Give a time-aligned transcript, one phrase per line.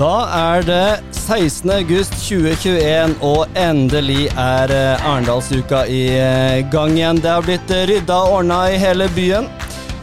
[0.00, 1.68] Da er det 16.
[1.74, 7.18] august 2021, og endelig er eh, Arendalsuka i eh, gang igjen.
[7.20, 9.50] Det har blitt eh, rydda og ordna i hele byen.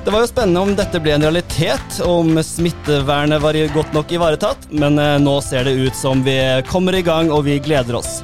[0.05, 4.67] Det var jo spennende om dette ble en realitet, om smittevernet var godt nok ivaretatt,
[4.69, 6.37] men nå ser det ut som vi
[6.69, 8.19] kommer i gang, og vi gleder oss.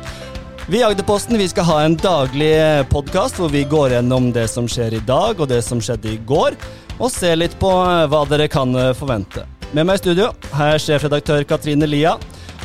[0.69, 2.53] Vi i Agderposten vi skal ha en daglig
[2.93, 6.21] podkast hvor vi går gjennom det som skjer i dag, og det som skjedde i
[6.21, 6.53] går,
[7.01, 7.73] og ser litt på
[8.13, 9.49] hva dere kan forvente.
[9.73, 12.11] Med meg i studio har er sjefredaktør Katrine Lia.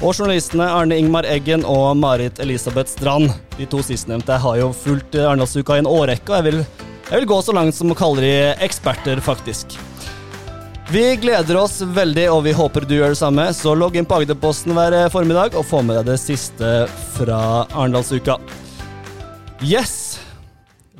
[0.04, 3.30] Og journalistene Arne Ingmar Eggen og Marit Elisabeth Strand.
[3.56, 6.58] De to sistnevnte har jo fulgt Arendalsuka i en årrekke, og jeg vil,
[7.08, 8.34] jeg vil gå så langt som å kalle de
[8.66, 9.78] eksperter, faktisk.
[10.92, 13.48] Vi gleder oss veldig, og vi håper du gjør det samme.
[13.56, 16.74] Så logg inn på Agderposten hver formiddag og få med deg det siste
[17.16, 17.40] fra
[17.72, 18.36] Arendalsuka.
[19.64, 20.18] Yes!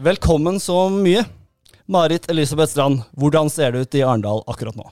[0.01, 1.27] Velkommen så mye.
[1.85, 4.89] Marit Elisabeth Strand, hvordan ser det ut i Arendal akkurat nå?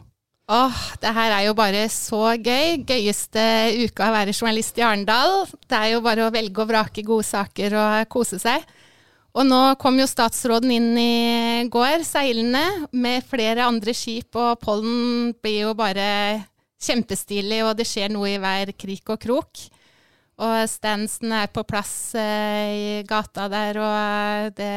[0.47, 2.77] Åh, det her er jo bare så gøy.
[2.87, 3.43] Gøyeste
[3.83, 5.41] uka å være journalist i Arendal.
[5.67, 8.63] Det er jo bare å velge og vrake gode saker og kose seg.
[9.37, 12.63] Og nå kom jo statsråden inn i går, seilende,
[12.95, 16.07] med flere andre skip, og pollen blir jo bare
[16.81, 19.67] kjempestilig, og det skjer noe i hver krik og krok.
[20.47, 24.73] Og standsen er på plass eh, i gata der, og det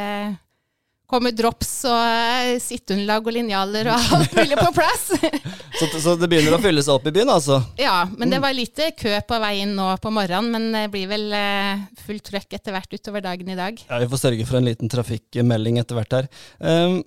[1.09, 5.05] kommer drops og eh, sitteunderlag og linjaler og alt mulig på plass.
[5.79, 7.59] så, så, det begynner å fylle seg opp i byen, altså?
[7.81, 8.45] Ja, men det mm.
[8.45, 10.51] var lite kø på vei inn nå på morgenen.
[10.53, 13.81] Men det blir vel uh, fullt trøkk etter hvert utover dagen i dag.
[13.89, 16.29] Ja, Vi får sørge for en liten trafikkmelding etter hvert her.
[16.61, 17.01] Um,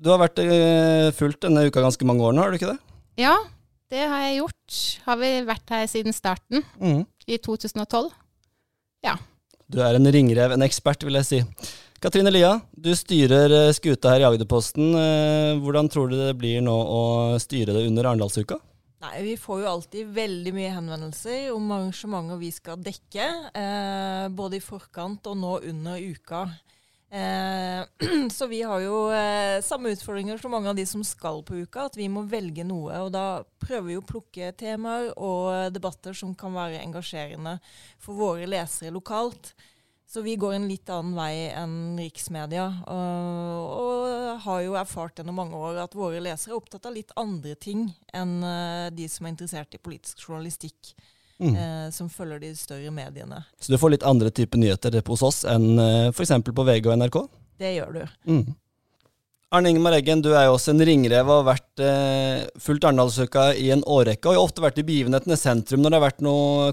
[0.00, 2.80] du har vært fullt fulgt denne uka ganske mange år nå, har du ikke det?
[3.20, 3.36] Ja,
[3.92, 4.80] det har jeg gjort.
[5.04, 7.04] Har vi vært her siden starten, mm.
[7.30, 8.10] i 2012.
[9.06, 9.14] Ja.
[9.70, 11.40] Du er en ringrev, en ekspert, vil jeg si.
[12.04, 14.90] Katrine Lia, du styrer eh, skuta her i Agderposten.
[14.92, 16.98] Eh, hvordan tror du det blir nå å
[17.40, 18.58] styre det under Arendalsuka?
[19.06, 23.30] Nei, Vi får jo alltid veldig mye henvendelser om arrangementer vi skal dekke.
[23.56, 26.44] Eh, både i forkant og nå under uka.
[27.08, 27.80] Eh,
[28.36, 31.88] så vi har jo eh, samme utfordringer som mange av de som skal på uka,
[31.88, 33.00] at vi må velge noe.
[33.06, 33.28] Og da
[33.64, 37.62] prøver vi å plukke temaer og debatter som kan være engasjerende
[37.96, 39.54] for våre lesere lokalt.
[40.14, 42.68] Så vi går en litt annen vei enn riksmedia.
[42.86, 44.12] Og, og,
[44.44, 47.88] har jo erfart gjennom mange år at våre lesere er opptatt av litt andre ting
[48.14, 50.94] enn uh, de som er interessert i politisk journalistikk.
[51.42, 51.56] Mm.
[51.58, 53.40] Eh, som følger de større mediene.
[53.58, 56.30] Så du får litt andre typer nyheter hos oss enn uh, f.eks.
[56.46, 57.18] på VG og NRK?
[57.58, 58.04] Det gjør du.
[58.30, 58.54] Mm.
[59.52, 63.50] Arne Ingemar Eggen, du er jo også en ringrev og har vært eh, fulgt Arendalsuka
[63.60, 64.26] i en årrekke.
[64.26, 66.72] Og har ofte vært i begivenhetenes sentrum når det har vært noen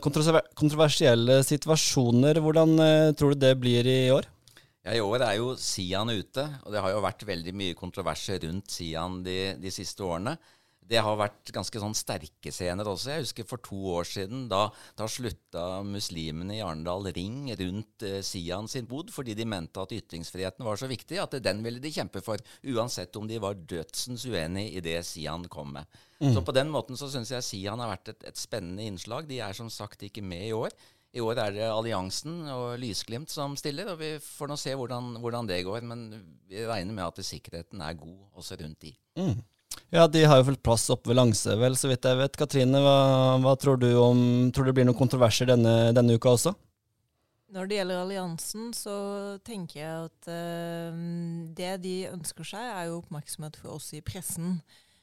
[0.57, 2.39] kontroversielle situasjoner.
[2.41, 4.29] Hvordan eh, tror du det blir i år?
[4.81, 8.41] Ja, I år er jo Sian ute, og det har jo vært veldig mye kontroverser
[8.47, 10.33] rundt Sian de, de siste årene
[10.91, 13.13] det har vært ganske sånn sterke scener også.
[13.13, 14.45] Jeg husker for to år siden.
[14.51, 14.65] Da,
[14.99, 19.95] da slutta muslimene i Arendal ring rundt eh, Sian sin bod fordi de mente at
[19.95, 22.41] ytringsfriheten var så viktig at den ville de kjempe for,
[22.73, 26.01] uansett om de var dødsens uenig i det Sian kom med.
[26.19, 26.33] Mm.
[26.35, 29.29] Så på den måten så syns jeg Sian har vært et, et spennende innslag.
[29.29, 30.75] De er som sagt ikke med i år.
[31.11, 35.17] I år er det Alliansen og Lysglimt som stiller, og vi får nå se hvordan,
[35.23, 35.87] hvordan det går.
[35.87, 36.05] Men
[36.47, 38.93] vi regner med at sikkerheten er god også rundt de.
[39.19, 39.41] Mm.
[39.91, 42.37] Ja, de har jo fulgt plass oppe ved Langse, vel, så vidt jeg vet.
[42.39, 42.97] Katrine, hva,
[43.43, 44.21] hva, tror du om
[44.55, 46.53] Tror du det blir noen kontroverser denne, denne, uka også?
[47.51, 48.95] Når det gjelder alliansen, så
[49.43, 51.01] tenker jeg at eh,
[51.57, 54.61] det de ønsker seg, er jo oppmerksomhet for oss i pressen.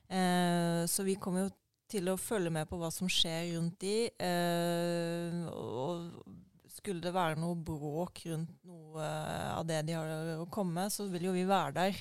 [0.08, 1.50] Eh, så vi kommer jo
[1.92, 4.08] til å følge med på hva som skjer rundt de.
[4.08, 6.24] Eh, og
[6.72, 9.04] skulle det være noe bråk rundt noe
[9.52, 12.00] av det de har å komme med, så vil jo vi være der.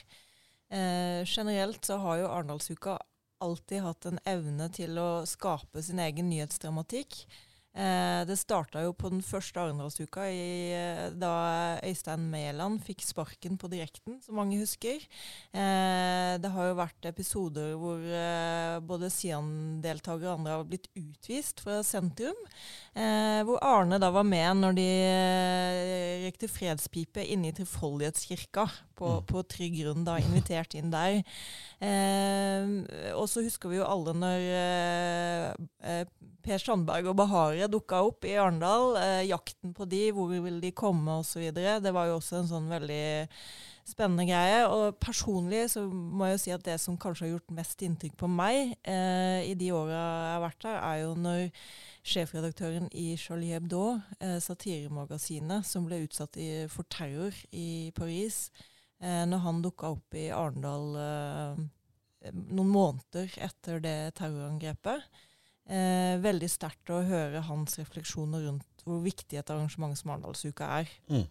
[0.69, 2.97] Eh, generelt så har jo Arendalsuka
[3.44, 7.25] alltid hatt en evne til å skape sin egen nyhetsdramatikk.
[7.78, 13.69] Eh, det starta jo på den første Arendalsuka eh, da Øystein Mæland fikk sparken på
[13.69, 15.03] direkten, som mange husker.
[15.53, 21.62] Eh, det har jo vært episoder hvor eh, både Sian-deltakere og andre har blitt utvist
[21.62, 22.39] fra sentrum.
[22.97, 24.89] Eh, hvor Arne da var med når de
[26.27, 28.68] eh, rekte fredspipe inne i Trefoldighetskirka
[29.00, 29.25] på, mm.
[29.31, 31.24] på trygg grunn, da invitert inn der.
[33.15, 34.45] og så husker vi jo alle når
[36.47, 38.95] Per Sandberg og Bahare dukka opp i Arendal.
[39.01, 41.50] Eh, jakten på de, hvor ville de komme osv.
[41.51, 43.07] Det var jo også en sånn veldig
[43.88, 44.63] spennende greie.
[44.69, 48.18] Og personlig så må jeg jo si at det som kanskje har gjort mest inntrykk
[48.19, 51.45] på meg eh, i de åra jeg har vært her, er jo når
[52.07, 58.48] sjefredaktøren i Charlie Hebdo, eh, satiremagasinet, som ble utsatt i, for terror i Paris,
[59.04, 61.66] eh, når han dukka opp i Arendal eh,
[62.34, 65.07] noen måneder etter det terrorangrepet.
[65.68, 70.92] eh, veldig sterkt å høre hans refleksjoner rundt hvor viktig et arrangement som Arendalsuka er.
[71.12, 71.25] Mm.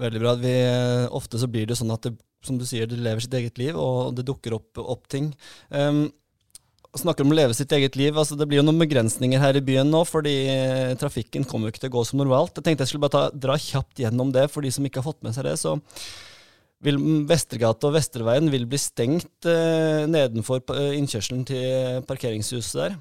[0.00, 0.34] Veldig bra.
[0.40, 2.14] Vi, eh, ofte så blir det sånn at det,
[2.46, 5.34] som du sier, det lever sitt eget liv, og det dukker opp, opp ting.
[5.68, 6.06] Um,
[6.98, 8.16] snakker om å leve sitt eget liv.
[8.16, 11.74] altså Det blir jo noen begrensninger her i byen nå, fordi eh, trafikken kommer jo
[11.74, 12.56] ikke til å gå som normalt.
[12.56, 15.10] Jeg tenkte jeg skulle bare ta, dra kjapt gjennom det for de som ikke har
[15.12, 15.56] fått med seg det.
[15.60, 15.76] så
[16.80, 16.96] vil
[17.28, 22.98] Vestergata og Vesterveien vil bli stengt eh, nedenfor eh, innkjørselen til parkeringshuset der.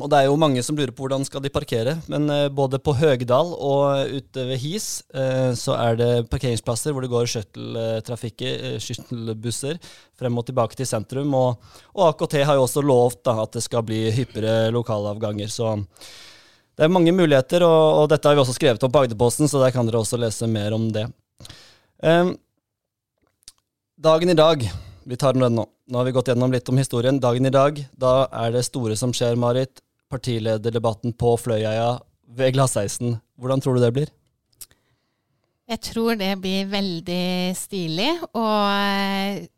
[0.00, 2.78] Og det er jo mange som lurer på hvordan skal de parkere, men eh, både
[2.80, 8.78] på Høgdal og ute ved His eh, så er det parkeringsplasser hvor det går eh,
[8.80, 9.76] shuttlebusser
[10.16, 11.34] frem og tilbake til sentrum.
[11.36, 15.52] Og, og, AKT har jo også lovt da, at det skal bli hyppigere lokalavganger.
[15.52, 15.74] Så
[16.72, 19.60] det er mange muligheter, og, og dette har vi også skrevet om på Agderposten, så
[19.60, 21.04] der kan dere også lese mer om det.
[22.00, 22.32] Um,
[24.02, 24.64] Dagen i dag.
[25.04, 25.66] Vi tar den nå.
[25.66, 27.18] Nå har vi gått gjennom litt om historien.
[27.20, 29.82] Dagen i dag, da er det store som skjer, Marit.
[30.12, 31.96] Partilederdebatten på Fløyeia
[32.36, 33.16] ved Glassheisen.
[33.40, 34.12] Hvordan tror du det blir?
[35.72, 38.10] Jeg tror det blir veldig stilig.
[38.36, 39.48] Og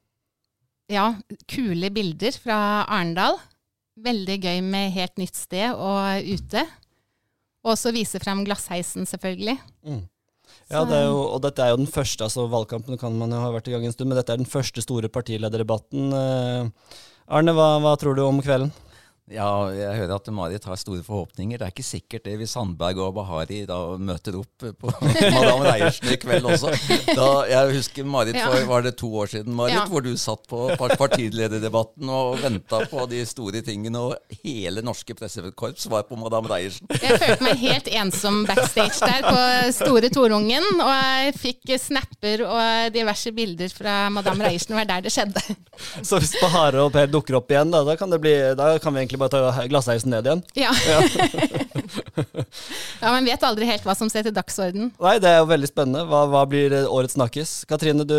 [0.92, 1.06] ja,
[1.50, 3.38] kule bilder fra Arendal.
[4.04, 6.64] Veldig gøy med helt nytt sted og ute.
[7.64, 9.58] Og så vise frem Glassheisen, selvfølgelig.
[9.86, 10.02] Mm.
[10.72, 13.50] Ja, det jo, og dette er jo den første, altså valgkampen kan man jo ha
[13.52, 16.14] vært i gang en stund, men dette er den første store partilederdebatten.
[16.16, 16.96] Eh,
[17.36, 18.72] Arne, hva, hva tror du om kvelden?
[19.32, 21.56] Ja, jeg hører at Marit har store forhåpninger.
[21.56, 26.10] Det er ikke sikkert det hvis Sandberg og Bahari da møter opp på Madame Reiersen
[26.12, 26.74] i kveld også.
[27.08, 29.86] Da, jeg husker Marit for var det to år siden, Marit, ja.
[29.88, 35.88] hvor du satt på partilederdebatten og venta på de store tingene, og hele norske pressekorps
[35.88, 36.92] var på Madame Reiersen.
[36.92, 42.92] Jeg følte meg helt ensom backstage der på Store Torungen, og jeg fikk snapper og
[42.92, 45.46] diverse bilder fra Madame Reiersen, og det var der det skjedde.
[46.04, 49.00] Så hvis Bahare og Per dukker opp igjen, da, da kan, bli, da kan vi
[49.00, 50.42] egentlig egentlig bare ta glassheisen ned igjen.
[50.58, 50.72] Ja.
[50.88, 51.00] ja.
[53.02, 54.90] ja, Man vet aldri helt hva som ser til dagsorden.
[55.00, 56.04] Nei, det er jo veldig spennende.
[56.10, 57.56] Hva, hva blir årets snakkis?
[57.70, 58.16] Katrine, du,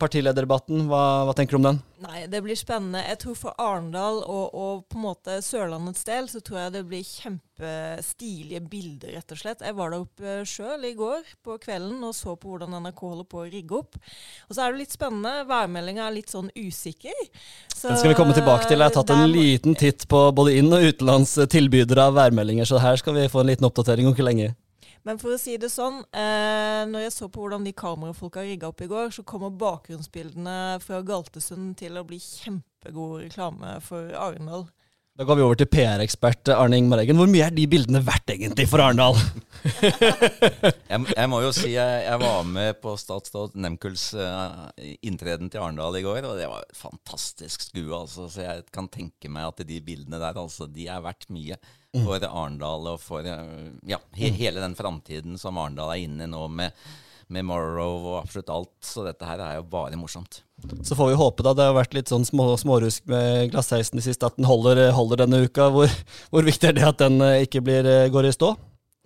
[0.00, 1.82] partilederdebatten, hva, hva tenker du om den?
[2.02, 3.02] Nei, Det blir spennende.
[3.06, 6.82] Jeg tror For Arendal og, og, på en måte Sørlandets del så tror jeg det
[6.88, 9.62] blir kjempestilige bilder, rett og slett.
[9.62, 13.28] Jeg var der oppe sjøl i går på kvelden og så på hvordan NRK holder
[13.30, 14.00] på å rigge opp.
[14.48, 15.46] Og så er det litt spennende.
[15.50, 17.22] Værmeldinga er litt sånn usikker.
[17.70, 18.80] Så, Den skal vi komme tilbake til.
[18.80, 22.82] Jeg har tatt en liten titt på både inn- og utenlands tilbydere av værmeldinger, så
[22.82, 24.52] her skal vi få en liten oppdatering om ikke lenge.
[25.02, 28.70] Men for å si det sånn, eh, når jeg så på hvordan de kamerafolka rigga
[28.70, 34.68] opp i går, så kommer bakgrunnsbildene fra Galtesund til å bli kjempegod reklame for Arendal.
[35.12, 37.18] Da går vi over til PR-ekspert Arne Ingmar Eggen.
[37.20, 39.18] Hvor mye er de bildene verdt egentlig for Arendal?
[40.88, 44.70] jeg, jeg, må jo si jeg, jeg var med på statsråd Nemkuls uh,
[45.04, 47.92] inntreden til Arendal i går, og det var et fantastisk skue.
[47.92, 51.60] Altså, så jeg kan tenke meg at de bildene der, altså, de er verdt mye
[51.92, 54.40] for Arendal og for uh, ja, he, mm.
[54.40, 56.72] hele den framtiden som Arendal er inne i nå med,
[57.32, 58.74] med Morrow og absolutt alt.
[58.84, 60.42] Så dette her er jo bare morsomt.
[60.82, 64.04] Så får vi håpe da, det har vært litt sånn små, smårusk med glassheisen de
[64.04, 65.70] siste, at den holder, holder denne uka.
[65.74, 65.90] Hvor,
[66.30, 68.54] hvor, viktig er det at den eh, ikke blir, eh, går i stå?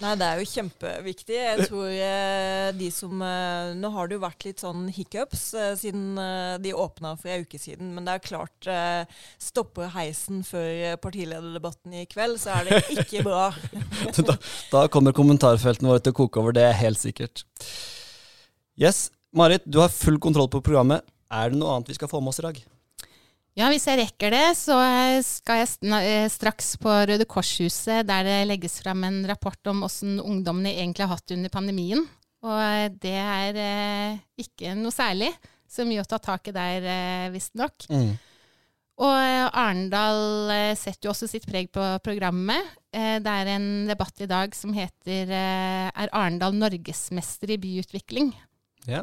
[0.05, 1.37] Nei, det er jo kjempeviktig.
[1.39, 5.47] Jeg tror eh, de som Nå har det jo vært litt sånn hiccups
[5.81, 6.21] siden
[6.61, 7.95] de åpna for ei uke siden.
[7.97, 8.69] Men det er klart,
[9.41, 13.49] stopper heisen før partilederdebatten i kveld, så er det ikke bra.
[14.29, 14.37] da,
[14.75, 17.47] da, kommer kommentarfeltene våre til å koke over, det er helt sikkert.
[18.77, 21.05] Yes, Marit, du har full kontroll på programmet.
[21.33, 22.59] Er det noe annet vi skal få med oss i dag?
[23.57, 24.77] Ja, hvis jeg rekker det, så
[25.25, 30.19] skal jeg eh, straks på Røde Kors-huset, der det legges fram en rapport om åssen
[30.21, 32.05] ungdommene egentlig har hatt under pandemien.
[32.45, 35.33] Og eh, det er eh, ikke noe særlig.
[35.67, 37.89] Så mye å ta tak i der, eh, visstnok.
[37.91, 38.11] Mm.
[38.97, 42.65] Og Arendal setter jo også sitt preg på programmet.
[42.89, 48.31] Det er en debatt i dag som heter Er Arendal norgesmester i byutvikling?
[48.87, 49.03] Ja.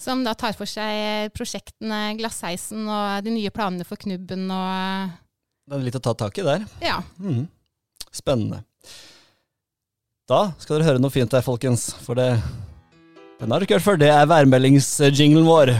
[0.00, 5.16] Som da tar for seg prosjektene Glassheisen og de nye planene for Knubben og
[5.68, 6.64] Det er litt å ta tak i der.
[6.84, 7.00] Ja.
[7.20, 7.44] Mm.
[8.10, 8.62] Spennende.
[10.30, 11.90] Da skal dere høre noe fint her, folkens.
[12.04, 12.32] For det
[13.40, 14.00] Den har dere ikke hørt før.
[14.00, 15.74] Det er værmeldingsjinglen vår.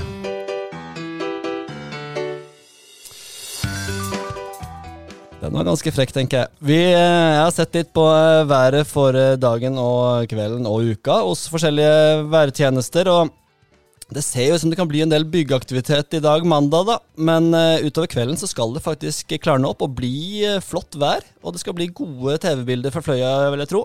[5.50, 6.48] Den var ganske frekk, tenker jeg.
[6.62, 11.16] Vi jeg har sett litt på eh, været for eh, dagen og kvelden og uka
[11.26, 13.08] hos forskjellige værtjenester.
[13.10, 13.32] og
[14.14, 16.96] det ser jo ut som det kan bli en del byggeaktivitet i dag, mandag, da.
[17.18, 17.50] Men
[17.82, 21.26] utover kvelden så skal det faktisk klarne opp og bli flott vær.
[21.42, 23.82] Og det skal bli gode TV-bilder fra Fløya, vil jeg tro.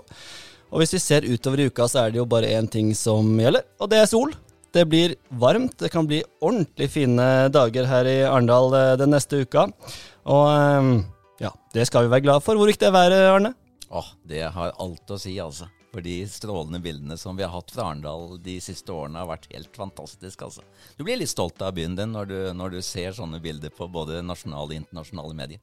[0.70, 3.26] Og hvis vi ser utover i uka, så er det jo bare én ting som
[3.38, 4.34] gjelder, og det er sol.
[4.74, 5.78] Det blir varmt.
[5.82, 9.66] Det kan bli ordentlig fine dager her i Arendal den neste uka.
[10.26, 11.06] Og
[11.42, 12.56] Ja, det skal vi være glad for.
[12.56, 13.52] Hvor gikk det været, Arne?
[13.90, 15.68] Åh, det har alt å si, altså.
[15.92, 19.48] For de strålende bildene som vi har hatt fra Arendal de siste årene, har vært
[19.52, 20.44] helt fantastiske.
[20.44, 20.64] altså.
[20.98, 23.88] Du blir litt stolt av byen din når du, når du ser sånne bilder på
[23.88, 25.62] både nasjonale og internasjonale medier.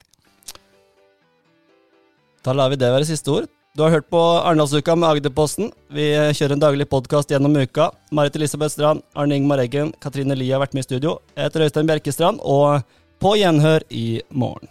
[2.44, 3.52] Da lar vi det være siste ord.
[3.74, 5.72] Du har hørt på Arendalsuka med Agderposten.
[5.90, 7.88] Vi kjører en daglig podkast gjennom uka.
[8.14, 11.16] Marit Elisabeth Strand, Arne Ingmar Eggen, Katrine Lie har vært med i studio.
[11.34, 12.86] Jeg heter Øystein Bjerkestrand, og
[13.24, 14.70] på gjenhør i morgen.